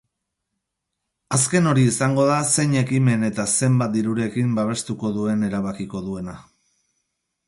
[1.35, 6.35] Azken hori izango da zein ekimen eta zenbat dirurekin babestuko duen erabakiko duena.